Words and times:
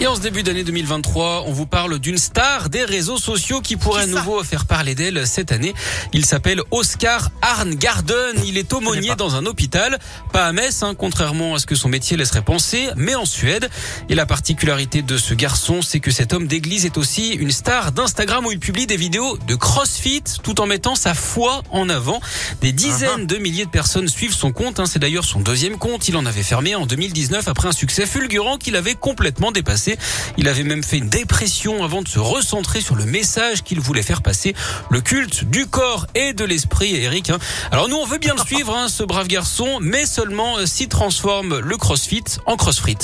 Et 0.00 0.06
en 0.08 0.16
ce 0.16 0.20
début 0.20 0.42
d'année 0.42 0.64
2023, 0.64 1.44
on 1.46 1.52
vous 1.52 1.66
parle 1.66 2.00
d'une 2.00 2.18
star 2.18 2.70
des 2.70 2.84
réseaux 2.84 3.18
sociaux 3.18 3.60
qui 3.60 3.76
pourrait 3.76 4.02
à 4.02 4.06
nouveau 4.06 4.42
faire 4.42 4.66
parler 4.66 4.96
d'elle 4.96 5.26
cette 5.28 5.52
année. 5.52 5.74
Il 6.12 6.24
s'appelle 6.24 6.60
Oscar 6.72 7.30
Arngarden. 7.40 8.42
Il 8.44 8.58
est 8.58 8.72
aumônier 8.72 9.14
dans 9.16 9.36
un 9.36 9.46
hôpital, 9.46 10.00
pas 10.32 10.46
à 10.46 10.52
Metz, 10.52 10.82
hein, 10.82 10.94
contrairement 10.98 11.54
à 11.54 11.60
ce 11.60 11.66
que 11.66 11.76
son 11.76 11.88
métier 11.88 12.16
laisserait 12.16 12.42
penser, 12.42 12.88
mais 12.96 13.14
en 13.14 13.24
Suède. 13.24 13.68
Et 14.08 14.16
la 14.16 14.26
particularité 14.26 15.02
de 15.02 15.16
ce 15.16 15.34
garçon, 15.34 15.82
c'est 15.82 16.00
que 16.00 16.10
cet 16.10 16.32
homme 16.32 16.48
d'église 16.48 16.84
est 16.84 16.98
aussi 16.98 17.30
une 17.34 17.52
star 17.52 17.92
d'Instagram 17.92 18.44
où 18.44 18.50
il 18.50 18.58
publie 18.58 18.88
des 18.88 18.96
vidéos 18.96 19.38
de 19.46 19.54
CrossFit 19.54 20.24
tout 20.42 20.60
en 20.60 20.66
mettant 20.66 20.96
sa 20.96 21.14
foi 21.14 21.62
en 21.70 21.88
avant. 21.88 22.20
Des 22.60 22.72
dizaines 22.72 23.26
de 23.26 23.36
milliers 23.36 23.66
de 23.66 23.70
personnes 23.70 24.08
suivent 24.08 24.34
son 24.34 24.50
compte. 24.52 24.80
Hein. 24.80 24.86
C'est 24.86 24.98
d'ailleurs 24.98 25.24
son 25.24 25.40
deuxième 25.40 25.78
compte. 25.78 26.08
Il 26.08 26.16
en 26.16 26.26
avait 26.26 26.42
fermé 26.42 26.74
en 26.74 26.86
2019 26.86 27.46
après 27.46 27.68
un 27.68 27.72
succès 27.72 28.06
fulgurant 28.06 28.56
qu'il 28.56 28.74
avait 28.74 28.94
complètement 28.94 29.52
dépassé. 29.52 29.81
Il 30.36 30.48
avait 30.48 30.62
même 30.62 30.82
fait 30.82 30.98
une 30.98 31.08
dépression 31.08 31.84
avant 31.84 32.02
de 32.02 32.08
se 32.08 32.18
recentrer 32.18 32.80
sur 32.80 32.94
le 32.94 33.04
message 33.04 33.62
qu'il 33.62 33.80
voulait 33.80 34.02
faire 34.02 34.22
passer, 34.22 34.54
le 34.90 35.00
culte 35.00 35.44
du 35.44 35.66
corps 35.66 36.06
et 36.14 36.32
de 36.32 36.44
l'esprit, 36.44 36.94
Eric. 36.96 37.30
Hein. 37.30 37.38
Alors 37.70 37.88
nous, 37.88 37.96
on 37.96 38.06
veut 38.06 38.18
bien 38.18 38.34
le 38.34 38.44
suivre, 38.44 38.76
hein, 38.76 38.88
ce 38.88 39.02
brave 39.02 39.26
garçon, 39.26 39.78
mais 39.80 40.06
seulement 40.06 40.58
euh, 40.58 40.66
s'il 40.66 40.88
transforme 40.88 41.58
le 41.58 41.76
crossfit 41.76 42.24
en 42.46 42.56
crossfrit. 42.56 42.96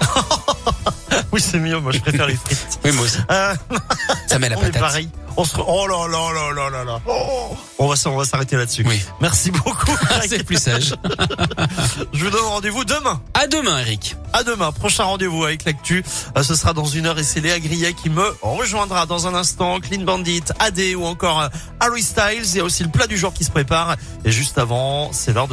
oui, 1.32 1.40
c'est 1.40 1.58
mieux. 1.58 1.78
Moi, 1.78 1.92
je 1.92 2.00
préfère 2.00 2.26
les 2.26 2.36
frites. 2.36 2.80
Oui, 2.84 2.92
moi 2.92 3.04
aussi. 3.04 3.18
Euh... 3.30 3.54
Ça 4.26 4.38
met 4.38 4.48
la 4.48 4.56
patate. 4.56 4.78
pareil. 4.78 5.08
On 5.36 5.44
se... 5.44 5.56
Oh 5.58 5.86
là 5.86 6.06
là 6.08 6.32
là 6.32 6.52
là 6.52 6.70
là 6.70 6.84
là. 6.84 7.00
Oh. 7.06 7.56
On 7.78 7.86
va 7.88 7.94
on 8.06 8.16
va 8.16 8.24
s'arrêter 8.24 8.56
là-dessus. 8.56 8.84
Oui. 8.86 9.02
Merci 9.20 9.50
beaucoup. 9.50 9.96
c'est 10.28 10.44
plus 10.44 10.60
sage. 10.60 10.94
je 12.12 12.24
vous 12.24 12.30
donne 12.30 12.44
rendez-vous 12.44 12.84
demain. 12.84 13.20
À 13.34 13.46
demain, 13.46 13.78
Eric. 13.78 14.16
À 14.34 14.44
demain. 14.44 14.72
Prochain 14.72 15.04
rendez-vous 15.04 15.44
avec 15.44 15.64
l'actu. 15.64 16.02
Euh, 16.36 16.42
ce 16.42 16.54
sera 16.54 16.72
dans 16.72 16.86
une 16.86 17.06
heure 17.06 17.18
et 17.18 17.22
c'est 17.22 17.40
Léa 17.40 17.60
Grillet 17.60 17.92
qui 17.92 18.08
me 18.08 18.24
rejoindra 18.40 19.04
dans 19.04 19.26
un 19.26 19.34
instant. 19.34 19.78
Clean 19.78 20.02
Bandit, 20.02 20.44
AD 20.58 20.80
ou 20.96 21.04
encore 21.04 21.40
euh, 21.42 21.48
Harry 21.80 22.02
Styles. 22.02 22.44
Il 22.44 22.56
y 22.56 22.60
a 22.60 22.64
aussi 22.64 22.82
le 22.82 22.88
plat 22.88 23.06
du 23.06 23.18
jour 23.18 23.34
qui 23.34 23.44
se 23.44 23.50
prépare. 23.50 23.96
Et 24.24 24.30
juste 24.30 24.56
avant, 24.56 25.12
c'est 25.12 25.34
l'heure 25.34 25.48
de 25.48 25.50